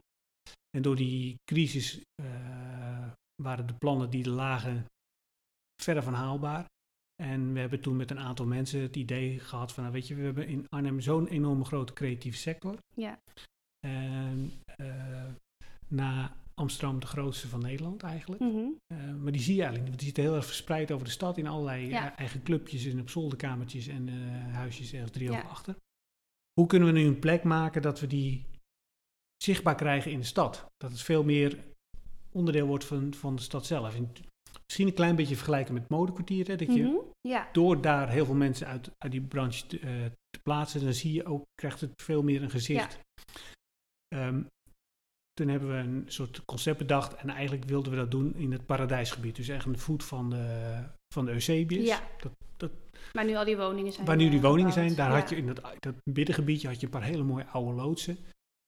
[0.78, 3.08] En door die crisis eh,
[3.44, 4.86] waren de plannen die er lagen
[5.82, 6.66] verder van haalbaar.
[7.22, 10.16] En we hebben toen met een aantal mensen het idee gehad van, nou weet je,
[10.16, 12.78] we hebben in Arnhem zo'n enorme grote creatieve sector.
[12.96, 13.20] ja,
[13.88, 15.26] En eh,
[15.88, 18.42] na Amsterdam de grootste van Nederland eigenlijk.
[18.42, 18.68] mhm.
[18.88, 21.12] Eh, maar die zie je eigenlijk niet, want die zitten heel erg verspreid over de
[21.12, 22.12] stad in allerlei Ja.
[22.12, 24.10] eh, eigen clubjes en op zolderkamertjes en
[24.52, 25.42] huisjes ergens drie Ja.
[25.42, 25.76] achter.
[26.54, 28.46] Hoe kunnen we nu een plek maken dat we die
[29.44, 30.66] zichtbaar krijgen in de stad?
[30.78, 31.58] Dat het veel meer
[32.32, 33.96] onderdeel wordt van, van de stad zelf.
[33.96, 34.12] En
[34.66, 36.58] misschien een klein beetje vergelijken met modekwartieren.
[36.58, 36.96] Dat je Mhm.
[37.28, 40.94] Ja, door daar heel veel mensen uit, uit die branche te, eh, te plaatsen, dan
[40.94, 43.00] zie je ook, krijgt het veel meer een gezicht.
[44.16, 44.42] Ehm,
[45.34, 48.66] toen hebben we een soort concept bedacht en eigenlijk wilden we dat doen in het
[48.66, 49.36] paradijsgebied.
[49.36, 51.88] Dus echt een voet van de, van de Eusebius.
[51.88, 52.02] Ja.
[52.22, 52.72] Dat, dat,
[53.14, 54.06] waar nu al die woningen zijn.
[54.06, 54.88] waar nu die woningen gebouwd.
[54.88, 55.20] zijn, daar Ja.
[55.20, 58.18] had je in dat, dat middengebiedje had je een paar hele mooie oude loodsen.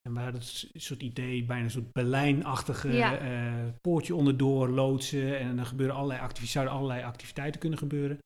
[0.01, 3.17] En we hadden het soort idee, bijna een soort Berlijnachtige Ja.
[3.17, 5.39] eh, poortje onderdoor, loodsen.
[5.39, 8.17] En dan gebeuren allerlei activiteiten, zouden allerlei activiteiten kunnen gebeuren.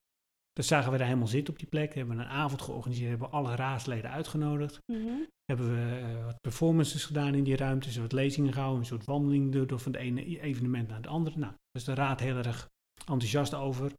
[0.56, 1.94] Dat zagen we daar helemaal zitten op die plek.
[1.94, 4.78] Hebben we een avond georganiseerd, hebben alle raadsleden uitgenodigd.
[4.92, 5.12] Mhm.
[5.44, 9.52] Hebben we eh, wat performances gedaan in die ruimtes, wat lezingen gehouden, een soort wandeling
[9.52, 11.38] door, door van het ene evenement naar het andere.
[11.38, 13.92] Nou, daar is de raad heel erg enthousiast over.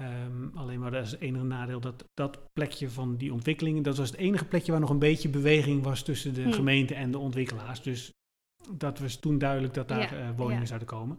[0.00, 3.96] Ehm, alleen maar dat is het enige nadeel dat dat plekje van die ontwikkelingen, dat
[3.96, 6.52] was het enige plekje waar nog een beetje beweging was tussen de Hm.
[6.52, 7.82] gemeente en de ontwikkelaars.
[7.82, 8.12] Dus
[8.70, 10.66] dat was toen duidelijk dat daar Ja, eh, woningen ja.
[10.66, 11.16] zouden komen.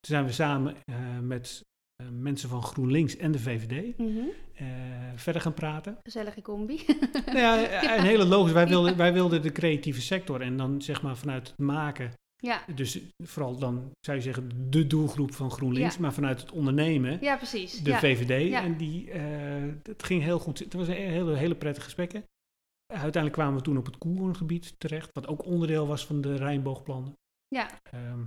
[0.00, 1.64] Toen zijn we samen eh, met
[2.12, 4.18] mensen van GroenLinks en de VVD Mhm.
[4.54, 4.66] eh,
[5.14, 5.98] verder gaan praten.
[6.02, 6.80] Gezellige combi.
[7.26, 8.52] Nou ja, een hele logisch.
[8.52, 12.12] Wij wilden, wij wilden de creatieve sector en dan zeg maar vanuit het maken.
[12.36, 12.62] ja.
[12.74, 16.00] Dus vooral dan zou je zeggen de doelgroep van GroenLinks, Ja.
[16.00, 17.82] maar vanuit het ondernemen ja, precies.
[17.82, 17.94] de.
[17.94, 18.52] VVD.
[18.52, 19.22] En die, eh,
[19.82, 20.58] het ging heel goed.
[20.58, 22.24] Het was een hele, hele prettige gesprekken.
[22.86, 27.12] Uiteindelijk kwamen we toen op het Koehoorngebied terecht, wat ook onderdeel was van de Rijnboogplannen.
[27.48, 28.20] Ja, Ehm,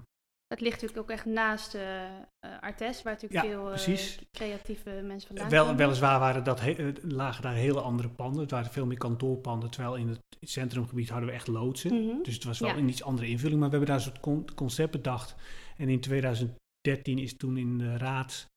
[0.49, 4.89] dat ligt natuurlijk ook echt naast eh eh, Artes, waar natuurlijk Ja, veel eh, creatieve
[4.89, 5.77] mensen vandaan wel, komen.
[5.77, 8.41] weliswaar waren dat he- lagen daar hele andere panden.
[8.41, 12.05] Het waren veel meer kantoorpanden, terwijl in het centrumgebied hadden we echt loodsen.
[12.05, 12.23] Mhm.
[12.23, 12.77] Dus het was wel Ja.
[12.77, 15.35] een iets andere invulling, maar we hebben daar een soort con- concept bedacht.
[15.77, 18.47] En in 2013 is toen in de raad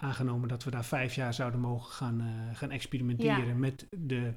[0.00, 3.54] aangenomen dat we daar vijf jaar zouden mogen gaan, gaan experimenteren Ja.
[3.54, 4.34] met de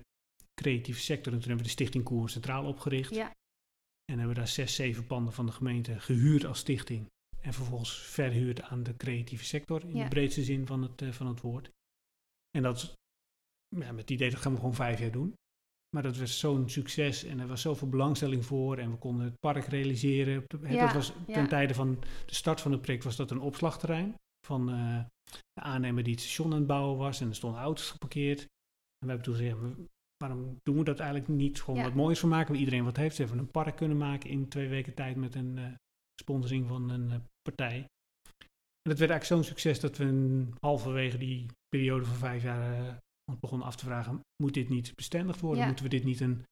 [0.61, 1.33] creatieve sector.
[1.33, 3.15] En toen hebben we de Stichting Koer Centraal opgericht.
[3.15, 3.31] Ja,
[4.09, 7.05] En hebben daar zes, zeven panden van de gemeente gehuurd als stichting.
[7.41, 10.03] En vervolgens verhuurd aan de creatieve sector in Ja.
[10.03, 11.69] de breedste zin van het, eh, van het woord.
[12.57, 12.93] En dat is,
[13.75, 15.33] ja, met het idee dat gaan we gewoon vijf jaar doen.
[15.95, 18.77] Maar dat was zo'n succes en er was zoveel belangstelling voor.
[18.77, 20.43] En we konden het park realiseren.
[20.61, 21.33] Ja, dat was ja.
[21.33, 24.15] ten tijde van de start van het project was dat een opslagterrein.
[24.47, 25.03] Van eh,
[25.53, 27.21] de aannemer die het station aan het bouwen was.
[27.21, 28.39] En er stonden auto's geparkeerd.
[28.39, 28.47] En
[28.99, 29.85] we hebben toen gezegd, "We-
[30.23, 31.85] waarom doen we dat eigenlijk niet gewoon Ja.
[31.85, 32.51] wat moois van maken?
[32.51, 33.15] Waar iedereen wat heeft.
[33.15, 35.65] Ze hebben een park kunnen maken in twee weken tijd met een eh,
[36.21, 37.77] sponsoring van een eh, partij.
[38.81, 42.87] En dat werd eigenlijk zo'n succes dat we een, halverwege die periode van vijf jaar
[42.87, 42.95] eh,
[43.31, 45.59] ons begonnen af te vragen, moet dit niet bestendigd worden?
[45.61, 45.65] Ja.
[45.65, 46.43] Moeten we dit niet een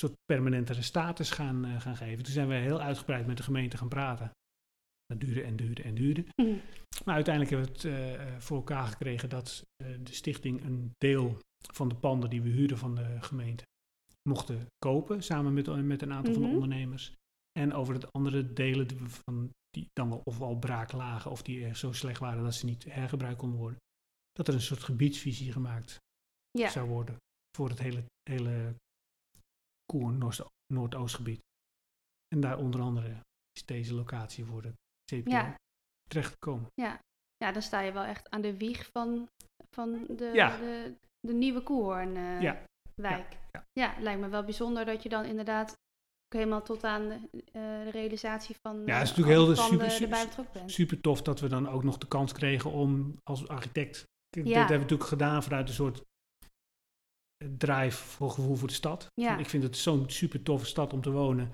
[0.00, 2.24] soort permanentere status gaan, gaan geven?
[2.24, 4.30] Toen zijn we heel uitgebreid met de gemeente gaan praten.
[5.06, 6.24] Dat duurde en duurde en duurde.
[6.42, 6.56] Mhm.
[7.04, 11.38] Maar uiteindelijk hebben we het voor elkaar gekregen dat de stichting een deel
[11.72, 13.64] van de panden die we huurden van de gemeente
[14.28, 16.50] mochten kopen, samen met, met een aantal van Mhm.
[16.50, 17.12] de ondernemers.
[17.58, 21.92] En over het andere delen van, die dan wel ofwel braak lagen of die zo
[21.92, 23.78] slecht waren dat ze niet hergebruikt konden worden,
[24.32, 25.96] dat er een soort gebiedsvisie gemaakt
[26.50, 26.68] ja.
[26.70, 27.16] zou worden
[27.56, 28.74] voor het hele, hele
[29.84, 31.40] Koer Noord- Noordoostgebied.
[32.34, 33.20] En daar onder andere
[33.52, 34.72] is deze locatie voor de
[35.04, 35.54] CPO Ja.
[36.08, 36.66] terechtgekomen.
[36.74, 36.98] ja,
[37.52, 39.28] dan sta je wel echt aan de wieg van,
[39.70, 40.56] van de, Ja.
[40.58, 42.62] de, de nieuwe Koehoorn eh, Ja.
[42.94, 43.36] wijk.
[43.52, 43.64] Ja.
[43.72, 47.14] Ja, lijkt me wel bijzonder dat je dan inderdaad ook helemaal tot aan de,
[47.52, 51.40] eh, de realisatie van Ja, het is eh, natuurlijk heel super- super- super tof dat
[51.40, 54.04] we dan ook nog de kans kregen om als architect.
[54.28, 54.52] Kijk, Ja.
[54.52, 56.02] Dit hebben we natuurlijk gedaan vanuit een soort
[57.58, 59.06] drive voor gevoel voor de stad.
[59.14, 59.36] Ja.
[59.38, 61.52] Ik vind het zo'n super toffe stad om te wonen.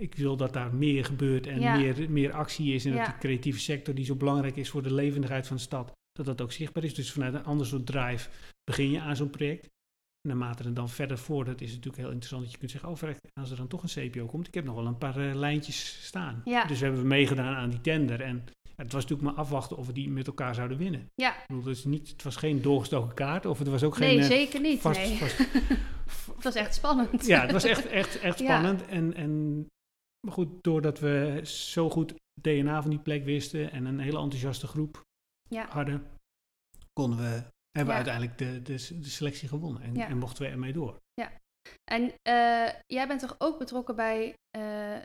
[0.00, 1.76] Ik wil dat daar meer gebeurt en Ja.
[1.76, 3.04] meer, meer actie is in Ja.
[3.04, 5.92] de creatieve sector die zo belangrijk is voor de levendigheid van de stad.
[6.12, 6.94] Dat dat ook zichtbaar is.
[6.94, 8.28] Dus vanuit een ander soort drive
[8.64, 9.68] begin je aan zo'n project.
[10.28, 12.96] Naarmate het dan verder vordert, is het natuurlijk heel interessant dat je kunt zeggen: Oh,
[12.96, 15.34] verrek, als er dan toch een CPO komt, ik heb nog wel een paar eh,
[15.34, 16.42] lijntjes staan.
[16.44, 16.64] Ja.
[16.64, 18.20] Dus we hebben meegedaan aan die tender.
[18.20, 18.44] En
[18.76, 21.06] het was natuurlijk maar afwachten of we die met elkaar zouden winnen.
[21.14, 23.96] Ja, Ik bedoel, het, is niet, het was geen doorgestoken kaart, of het was ook
[23.96, 24.08] geen.
[24.08, 24.80] nee, eh, zeker niet.
[24.80, 25.16] vast- nee.
[25.16, 25.38] vast-
[26.34, 27.26] het was echt spannend.
[27.26, 28.44] ja, het was echt, echt, echt Ja.
[28.44, 28.86] spannend.
[28.86, 29.66] En, en,
[30.20, 34.18] maar goed, doordat we zo goed het DNA van die plek wisten en een hele
[34.18, 35.02] enthousiaste groep
[35.48, 35.66] Ja.
[35.68, 36.06] hadden,
[36.92, 37.94] konden we, hebben we Ja.
[37.94, 39.82] uiteindelijk de, de, de selectie gewonnen.
[39.82, 40.06] En, Ja.
[40.08, 40.98] en mochten we ermee door.
[41.84, 44.62] En eh, jij bent toch ook betrokken bij eh,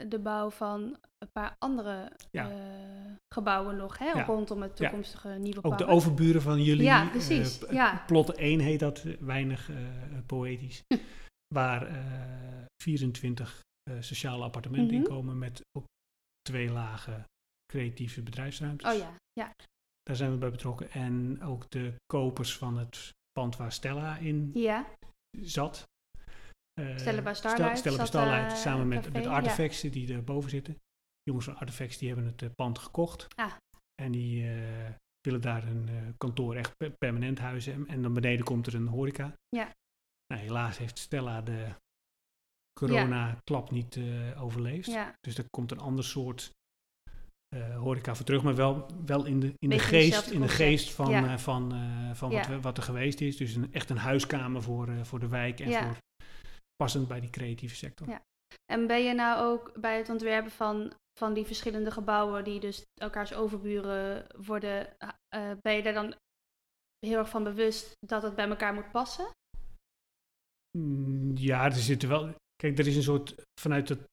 [0.10, 0.82] de bouw van
[1.18, 2.50] een paar andere Ja.
[2.50, 4.06] eh, gebouwen nog, hè?
[4.06, 4.24] Ja.
[4.24, 4.86] rondom het Ja.
[4.88, 5.78] toekomstige nieuwe Ook park.
[5.78, 6.84] de overburen van jullie.
[6.84, 7.60] Ja, precies.
[7.70, 8.04] Ja.
[8.08, 9.70] Plot 1 heet dat, weinig
[10.26, 10.84] poëtisch.
[11.56, 13.62] waar eh, 24 eh,
[14.00, 15.38] sociale appartementen Mhm.
[15.38, 15.86] met ook
[16.42, 17.24] twee lagen
[17.66, 18.92] creatieve bedrijfsruimtes.
[18.94, 19.54] Oh ja, ja.
[20.04, 20.92] Daar zijn we bij betrokken.
[20.92, 24.86] En ook de kopers van het pand waar Stella in Ja,
[25.42, 25.84] zat.
[26.82, 29.32] Eh, Stella Stel- Starlight Stella Starlight, eh, samen met, café, met ja.
[29.32, 30.78] Artifacts die erboven zitten.
[31.24, 33.28] jongens van Artifacts die hebben het eh, pand gekocht.
[33.36, 33.54] Ah.
[34.02, 37.74] En die eh, willen daar een eh, kantoor echt pe- permanent huizen.
[37.74, 39.34] En, en dan beneden komt er een horeca.
[39.50, 39.72] Ja.
[40.34, 41.70] Nou, helaas heeft Stella de
[42.80, 44.86] corona-klap niet eh, overleefd.
[44.92, 46.52] Ja, Dus er komt een ander soort
[47.56, 50.92] eh, horeca voor terug, maar wel, wel in de, in de geest, in de geest
[50.94, 51.32] van, ja.
[51.32, 53.38] eh, van, eh, van wat, we- wat er geweest is.
[53.38, 55.84] Dus een, echt een huiskamer voor, eh, voor de wijk en Ja.
[55.84, 55.98] voor
[56.76, 58.08] passend bij die creatieve sector.
[58.10, 58.22] Ja.
[58.72, 62.84] En ben je nou ook bij het ontwerpen van, van die verschillende gebouwen die dus
[63.02, 66.16] elkaars overburen worden, eh, ben je daar dan
[67.00, 69.28] heel erg van bewust dat het bij elkaar moet passen?
[70.78, 72.36] Mm, Ja, er zitten wel.
[72.56, 73.36] Kijk, er is een soort.
[73.62, 74.04] Vanuit het,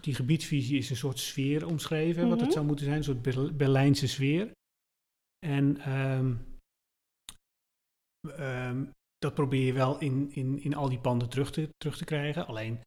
[0.00, 2.44] die gebiedsvisie is een soort sfeer omschreven, wat Mhm.
[2.44, 4.50] het zou moeten zijn, een soort Ber- Berlijnse sfeer.
[5.46, 6.34] En ehm,
[8.28, 8.84] ehm,
[9.18, 12.46] dat probeer je wel in, in, in al die panden terug te, terug te krijgen.
[12.46, 12.80] Alleen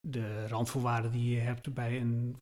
[0.00, 2.36] de randvoorwaarden die je hebt bij een,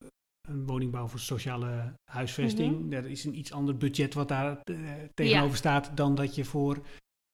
[0.48, 2.92] een woningbouw voor sociale huisvesting, Mhm.
[2.92, 6.86] er is een iets ander budget wat daar eh, tegenover staat dan dat je voor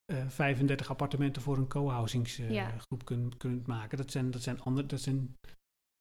[0.05, 2.77] eh 35 appartementen voor een co-housingsgroep Ja.
[3.05, 3.99] kunt, kunt maken.
[3.99, 5.37] Dat zijn, dat zijn, andere, dat zijn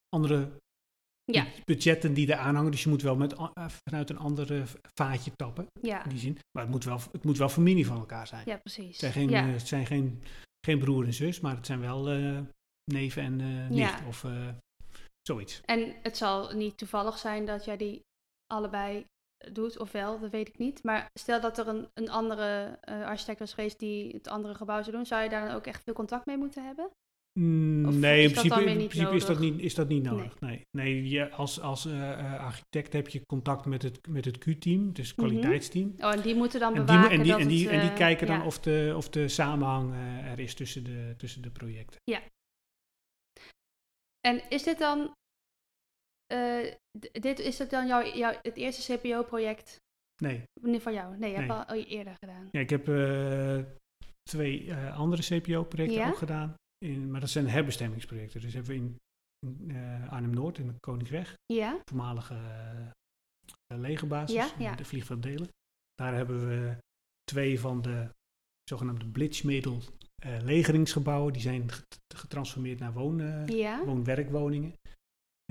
[0.08, 0.50] andere
[1.24, 1.44] Ja.
[1.44, 2.70] bu- budgetten die er aanhangen.
[2.70, 6.38] Dus je moet wel met, eh, vanuit een andere vaatje tappen, Ja, in die zin.
[6.52, 8.42] Maar het moet wel, het moet wel familie van elkaar zijn.
[8.46, 8.86] ja precies.
[8.86, 9.46] Het zijn, geen, ja.
[9.46, 10.22] eh, het zijn geen,
[10.66, 12.38] geen broer en zus, maar het zijn wel eh,
[12.92, 14.06] neven en eh nicht Ja.
[14.06, 14.48] of eh,
[15.22, 15.60] zoiets.
[15.64, 18.00] En het zal niet toevallig zijn dat jij die
[18.46, 19.04] allebei
[19.52, 20.82] doet, of wel, dat weet ik niet.
[20.82, 24.82] Maar stel dat er een, een andere eh, architect was geweest die het andere gebouw
[24.82, 26.90] zou doen, zou je daar dan ook echt veel contact mee moeten hebben?
[27.40, 30.40] Mm, Of nee, in principe, in principe is, dat niet, is dat niet nodig.
[30.40, 31.08] Nee, nee.
[31.08, 35.08] je, als, als eh, eh, architect heb je contact met het, met het Q-team, dus
[35.08, 35.26] het Mhm.
[35.26, 35.94] kwaliteitsteam.
[35.98, 37.80] Oh, en die moeten dan En die, bewaken en die, dat en die, het, en
[37.80, 38.46] die kijken dan ja.
[38.46, 42.00] of, de, of de samenhang er is tussen de, tussen de projecten.
[44.20, 45.12] En is dit dan,
[46.32, 46.74] eh,
[47.20, 49.76] dit, is het dan jouw, jouw, het eerste CPO-project
[50.22, 50.42] Nee,
[50.80, 51.16] van jou?
[51.18, 51.56] Nee, je hebt Nee.
[51.58, 52.48] al al eerder gedaan.
[52.52, 53.58] ja, ik heb eh,
[54.22, 56.08] twee eh, andere CPO-projecten Ja?
[56.08, 58.40] ook gedaan, in, maar dat zijn herbestemmingsprojecten.
[58.40, 58.96] Dus hebben we in,
[59.68, 59.76] in
[60.08, 61.78] Arnhem-Noord, in de Koningsweg, Ja?
[61.88, 62.36] voormalige
[63.74, 64.74] legerbasis, Ja, ja.
[64.74, 65.48] de vliegvelddelen.
[65.94, 66.76] Daar hebben we
[67.24, 68.08] twee van de
[68.64, 69.78] zogenaamde Blitzmedel
[70.22, 73.84] eh legeringsgebouwen, die zijn get- getransformeerd naar woon, Ja?
[73.84, 74.72] woon-werkwoningen.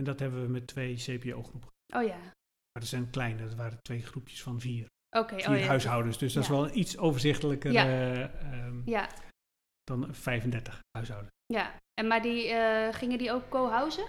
[0.02, 1.70] En dat hebben we met twee CPO-groepen.
[1.96, 2.18] Oh ja.
[2.18, 4.86] Maar dat zijn kleine, dat waren twee groepjes van vier.
[5.18, 5.66] Oké, Vier oh ja.
[5.66, 6.50] huishoudens, dus dat Ja.
[6.54, 7.86] is wel iets overzichtelijker Ja.
[7.86, 9.10] eh, ehm, Ja,
[9.84, 11.32] dan 35 huishoudens.
[11.46, 11.76] ja.
[11.94, 14.08] En maar die, eh, gingen die ook co-housen?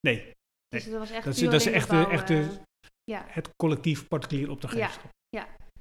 [0.00, 0.32] Nee,
[0.68, 3.24] Dus dat was echt dat is, dat echt, de de, echt de, eh, ja.
[3.28, 5.10] het collectief particulier opdrachtgeverschap.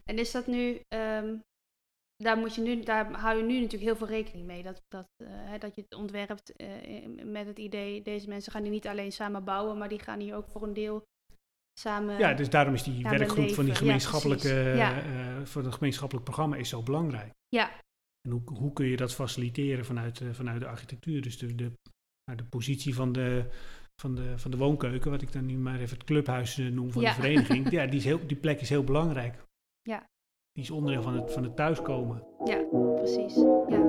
[0.04, 1.38] En is dat nu, ehm,
[2.23, 4.63] daar, moet je nu, daar hou je nu natuurlijk heel veel rekening mee.
[4.63, 6.67] Dat, dat, eh, hè, dat je het ontwerpt eh,
[7.23, 10.36] met het idee, deze mensen gaan hier niet alleen samen bouwen, maar die gaan hier
[10.36, 11.08] ook voor een deel
[11.79, 12.17] samen.
[12.17, 13.73] Ja, dus daarom is die werkgroep van die.
[13.73, 14.53] Ja, gemeenschappelijke.
[14.75, 15.01] Ja.
[15.01, 17.34] eh, van het gemeenschappelijk programma is zo belangrijk.
[17.47, 17.71] Ja.
[18.21, 21.21] En hoe, hoe kun je dat faciliteren vanuit, vanuit de architectuur?
[21.21, 21.71] Dus de, de,
[22.23, 23.45] nou, de positie van de,
[24.01, 27.01] van, de, van de woonkeuken, wat ik dan nu maar even het clubhuis noem van
[27.01, 27.10] Ja.
[27.10, 27.69] de vereniging.
[27.77, 29.43] ja, die, is heel, die plek is heel belangrijk.
[29.82, 30.08] Ja.
[30.60, 32.24] Die is onderdeel van het, van het thuiskomen.
[32.43, 32.63] Ja,
[32.95, 33.36] precies.
[33.67, 33.82] Ja.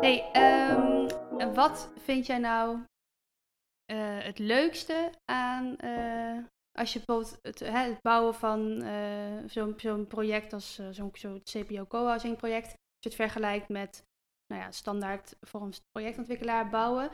[0.00, 2.78] Hey, ehm, wat vind jij nou
[3.84, 6.38] eh, het leukste aan eh,
[6.78, 12.36] als je bijvoorbeeld het, het bouwen van eh, zo'n project als zo'n zo'n CPO co-housing
[12.36, 14.04] project, als je het vergelijkt met
[14.46, 17.10] nou ja, standaard voor een projectontwikkelaar bouwen.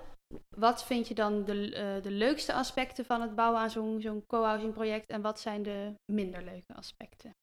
[0.56, 4.26] Wat vind je dan de, eh, de leukste aspecten van het bouwen aan zo'n zo'n
[4.26, 7.36] co-housing project en wat zijn de minder leuke aspecten?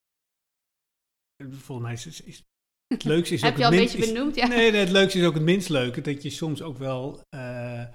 [1.43, 2.43] Volgens mij is, is, is
[2.87, 4.35] het leukste is ook Heb je al een beetje benoemd?
[4.35, 4.47] Ja.
[4.47, 6.01] Nee, nee, het leukste is ook het minst leuke.
[6.01, 7.89] Dat je soms ook wel eh, eh,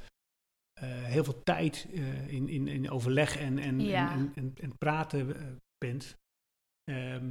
[0.82, 1.86] heel veel tijd
[2.26, 4.12] in, in, in overleg en, en, Ja.
[4.12, 6.16] en, en, en, en praten bent.
[6.84, 7.30] Ehm,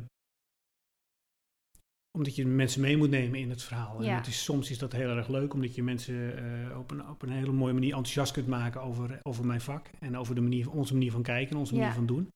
[2.17, 4.03] omdat je mensen mee moet nemen in het verhaal.
[4.03, 6.37] En het is, soms is dat heel erg leuk, omdat je mensen
[6.71, 9.89] eh, op, een, op een hele mooie manier enthousiast kunt maken over, over mijn vak.
[9.99, 11.79] En over de manier, onze manier van kijken en onze Ja.
[11.79, 12.29] manier van doen.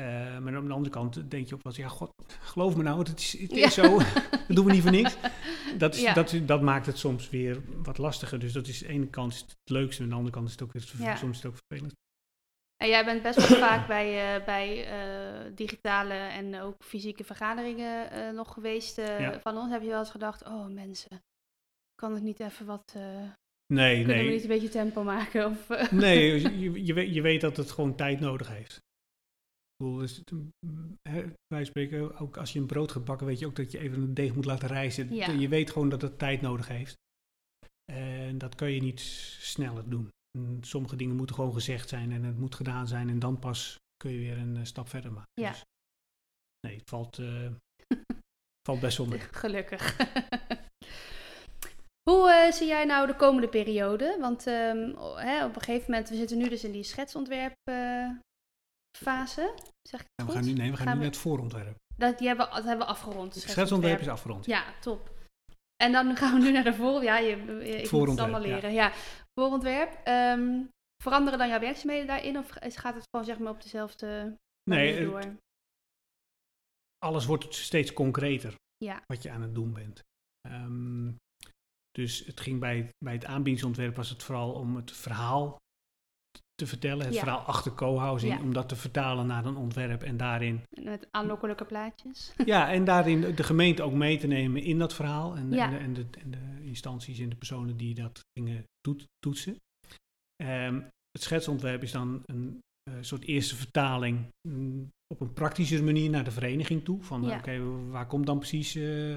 [0.00, 0.04] Eh,
[0.38, 2.98] maar aan de andere kant denk je ook wel eens, ja, god, geloof me nou,
[2.98, 3.70] het is, het is Ja.
[3.70, 3.98] zo.
[4.46, 5.16] dat doen we niet voor niks.
[5.78, 8.38] Dat, is, dat, dat maakt het soms weer wat lastiger.
[8.38, 10.34] Dus dat is aan de ene kant is het het leukste, en aan de andere
[10.34, 10.70] kant is het ook,
[11.16, 11.94] soms is het ook vervelend.
[12.76, 18.10] En jij bent best wel vaak bij, eh, bij eh, digitale en ook fysieke vergaderingen
[18.10, 19.40] eh, nog geweest Ja.
[19.40, 19.70] van ons.
[19.70, 21.22] Heb je wel eens gedacht, oh mensen,
[21.94, 22.94] kan het niet even wat,
[23.74, 24.32] Nee, kunnen we nee.
[24.32, 25.46] niet een beetje tempo maken?
[25.46, 28.74] Of, Nee, je, je, weet, je weet dat het gewoon tijd nodig heeft.
[28.76, 30.32] Ik bedoel, dus, het,
[31.08, 33.78] hè, wij spreken, ook als je een brood gaat bakken, weet je ook dat je
[33.78, 35.14] even een deeg moet laten rijzen.
[35.14, 35.30] Ja.
[35.30, 36.94] Je weet gewoon dat het tijd nodig heeft.
[37.92, 39.00] En dat kun je niet
[39.40, 40.10] sneller doen.
[40.60, 44.10] Sommige dingen moeten gewoon gezegd zijn en het moet gedaan zijn en dan pas kun
[44.10, 45.30] je weer een eh, stap verder maken.
[45.40, 45.50] Ja.
[45.50, 45.62] Dus,
[46.66, 47.50] nee, het valt, eh,
[48.68, 49.18] valt best wel mee.
[49.18, 49.96] Gelukkig.
[52.10, 54.16] Hoe eh, zie jij nou de komende periode?
[54.20, 58.20] Want ehm, hè, op een gegeven moment, we zitten nu dus in die schetsontwerpfase.
[58.98, 59.54] fase.
[59.88, 60.32] zeg ik het Ja, we goed?
[60.34, 61.76] gaan nu, nee, we gaan, Gaan nu we- naar het voorontwerp.
[61.96, 63.34] Dat, die hebben, we- dat hebben we afgerond.
[63.34, 64.46] Het het schetsontwerp is afgerond.
[64.46, 65.10] Ja, top.
[65.76, 67.02] En dan gaan we nu naar de voor...
[67.02, 68.72] Ja, je, je- ik moet het allemaal leren.
[68.72, 68.92] Ja,
[69.40, 70.00] voorontwerp.
[70.04, 70.62] Ehm,
[71.02, 72.38] veranderen dan jouw werkzaamheden daarin?
[72.38, 74.36] Of gaat het gewoon zeg maar op dezelfde
[74.70, 75.36] Nee, manier eh, door?
[76.98, 79.02] alles wordt steeds concreter Ja.
[79.06, 80.02] wat je aan het doen bent.
[80.48, 81.12] Ehm,
[81.90, 85.56] dus het ging bij, bij het aanbiedingsontwerp was het vooral om het verhaal
[86.56, 87.20] te vertellen, het Ja.
[87.20, 88.40] verhaal achter co-housing, Ja.
[88.40, 92.32] om dat te vertalen naar een ontwerp en daarin, Met aanlokkelijke plaatjes.
[92.44, 95.64] ja, en daarin de gemeente ook mee te nemen in dat verhaal en, Ja.
[95.64, 99.56] en, de, en, de, en de instanties en de personen die dat gingen toet- toetsen.
[100.36, 100.74] Ehm,
[101.10, 106.24] het schetsontwerp is dan een eh, soort eerste vertaling mm, op een praktische manier naar
[106.24, 107.02] de vereniging toe.
[107.02, 109.16] Van oké, waar komt dan precies eh,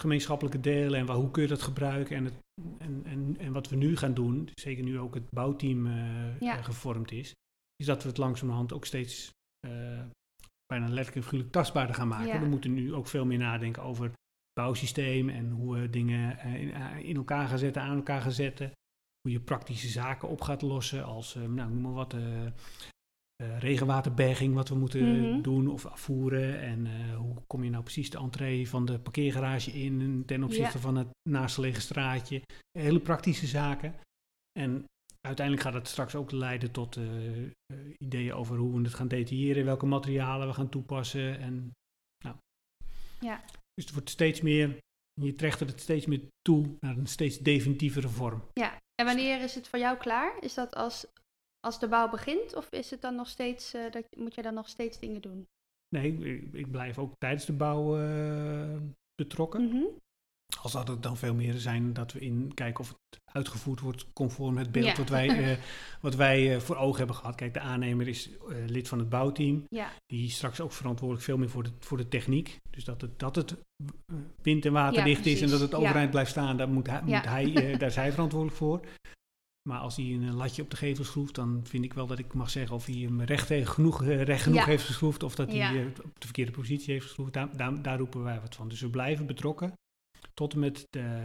[0.00, 2.16] gemeenschappelijke deel en waar, hoe kun je dat gebruiken?
[2.16, 2.34] En, het,
[2.78, 6.56] en, en, en wat we nu gaan doen, zeker nu ook het bouwteam eh, Ja.
[6.58, 7.32] eh, gevormd is,
[7.76, 9.30] is dat we het langzamerhand ook steeds
[9.66, 10.02] eh,
[10.66, 12.26] bijna letterlijk en figuurlijk tastbaarder gaan maken.
[12.26, 12.40] Ja.
[12.40, 14.14] We moeten nu ook veel meer nadenken over het
[14.52, 18.72] bouwsysteem en hoe we dingen in, in elkaar gaan zetten, aan elkaar gaan zetten.
[19.20, 22.14] Hoe je praktische zaken op gaat lossen, als, nou, noem maar wat,
[23.42, 25.40] eh, regenwaterberging, wat we moeten Mhm.
[25.42, 26.60] doen of afvoeren.
[26.60, 30.76] En eh, hoe kom je nou precies de entree van de parkeergarage in ten opzichte
[30.76, 30.82] Ja.
[30.82, 32.42] van het naastgelegen straatje.
[32.78, 33.94] Hele praktische zaken.
[34.58, 34.84] En
[35.20, 37.04] uiteindelijk gaat het straks ook leiden tot eh,
[37.98, 41.38] ideeën over hoe we het gaan detailleren, welke materialen we gaan toepassen.
[41.38, 41.72] En,
[42.24, 42.36] nou.
[43.20, 43.44] Ja.
[43.74, 44.78] Dus het wordt steeds meer,
[45.20, 48.42] je trekt het steeds meer toe naar een steeds definitievere vorm.
[48.52, 50.36] Ja, en wanneer is het voor jou klaar?
[50.40, 51.06] Is dat als,
[51.60, 54.54] als de bouw begint of is het dan nog steeds, eh, dat, moet je dan
[54.54, 55.46] nog steeds dingen doen?
[55.88, 58.76] Nee, ik, ik blijf ook tijdens de bouw eh,
[59.14, 59.64] betrokken.
[59.68, 59.84] Mhm.
[60.62, 64.12] Al zou het dan veel meer zijn dat we in kijken of het uitgevoerd wordt
[64.12, 64.96] conform het beeld Ja.
[64.96, 65.58] wat wij, eh,
[66.00, 67.34] wat wij voor ogen hebben gehad.
[67.34, 68.30] Kijk, de aannemer is
[68.66, 69.64] lid van het bouwteam.
[69.68, 72.56] Ja, Die is straks ook verantwoordelijk veel meer voor de, voor de techniek.
[72.70, 73.56] Dus dat het, dat het
[74.42, 77.76] wind- en waterdicht is en dat het overeind blijft staan, daar, moet hij, moet hij,
[77.76, 78.80] daar is hij verantwoordelijk voor.
[79.62, 82.34] Maar als hij een latje op de gevel schroeft, dan vind ik wel dat ik
[82.34, 84.64] mag zeggen of hij hem recht, eh, genoeg, eh, recht genoeg Ja.
[84.64, 87.32] heeft geschroefd of dat hij eh, op de verkeerde positie heeft geschroefd.
[87.32, 88.68] Daar, daar, daar roepen wij wat van.
[88.68, 89.72] Dus we blijven betrokken
[90.34, 91.22] tot en met de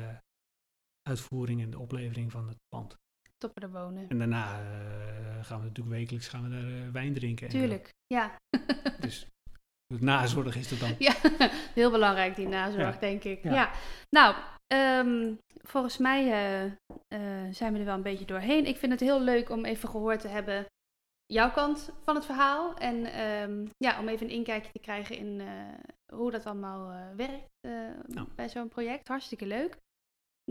[1.09, 2.95] uitvoering en de oplevering van het pand.
[3.37, 4.09] toppen er wonen.
[4.09, 7.47] En daarna eh, gaan we natuurlijk wekelijks gaan we daar, eh, wijn drinken.
[7.47, 8.35] En, Tuurlijk, ja.
[8.49, 8.59] eh,
[9.05, 9.27] dus
[9.93, 10.95] het nazorg is er dan.
[10.99, 11.13] ja,
[11.79, 12.99] heel belangrijk die nazorg, Ja.
[12.99, 13.43] denk ik.
[13.43, 13.53] Ja.
[13.53, 13.71] Ja.
[14.09, 14.35] Nou,
[14.67, 18.65] ehm, volgens mij eh, eh, zijn we er wel een beetje doorheen.
[18.65, 20.65] Ik vind het heel leuk om even gehoord te hebben
[21.25, 22.75] jouw kant van het verhaal.
[22.75, 27.49] En ehm, ja, om even een inkijkje te krijgen in eh, hoe dat allemaal werkt
[28.07, 28.27] Nou.
[28.35, 29.07] bij zo'n project.
[29.07, 29.77] Hartstikke leuk.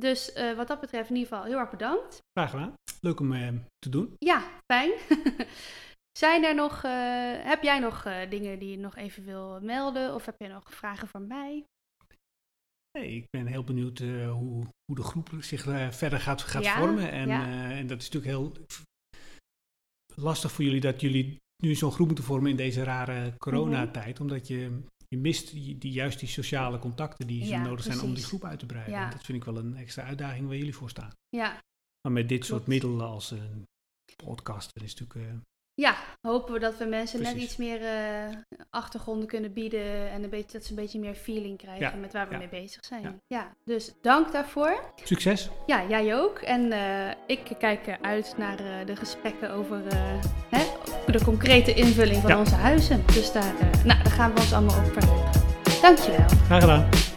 [0.00, 2.18] Dus wat dat betreft in ieder geval heel erg bedankt.
[2.38, 2.74] Graag gedaan.
[3.00, 3.48] Leuk om eh,
[3.78, 4.14] te doen.
[4.18, 4.92] Ja, fijn.
[6.18, 6.82] Zijn er nog,
[7.42, 10.14] heb jij nog dingen die je nog even wil melden?
[10.14, 11.64] Of heb je nog vragen voor mij?
[12.98, 16.64] Nee, ik ben heel benieuwd eh, hoe, hoe de groep zich eh, verder gaat, gaat
[16.64, 17.10] Ja, vormen.
[17.10, 17.46] En, ja.
[17.46, 18.66] eh, en dat is natuurlijk heel
[20.14, 24.20] lastig voor jullie dat jullie nu zo'n groep moeten vormen in deze rare coronatijd.
[24.20, 28.14] Omdat je, je mist die, juist die sociale contacten die zo Ja, nodig zijn om
[28.14, 29.10] die groep uit te breiden.
[29.10, 31.12] Dat vind ik wel een extra uitdaging waar jullie voor staan.
[31.28, 31.60] Ja,
[32.00, 33.66] Maar met dit soort middelen als een
[34.24, 35.42] podcast, dat is natuurlijk...
[35.74, 38.36] ja hopen we dat we mensen net iets meer eh,
[38.70, 40.10] achtergronden kunnen bieden.
[40.10, 42.38] En een beetje, dat ze een beetje meer feeling krijgen Ja, met waar we ja.
[42.38, 43.02] mee bezig zijn.
[43.02, 43.14] Ja.
[43.26, 43.54] Ja.
[43.64, 44.92] dus dank daarvoor.
[45.04, 45.50] succes!
[45.66, 46.38] Ja, jij ook.
[46.38, 49.82] En eh, ik kijk uit naar eh, de gesprekken over
[50.48, 50.64] hè,
[51.12, 53.02] de concrete invulling van onze huizen.
[53.06, 53.54] Dus daar,
[53.84, 55.40] nou, daar gaan we ons allemaal op verheugen.
[55.82, 56.28] Dankjewel.
[56.28, 57.11] Graag gedaan!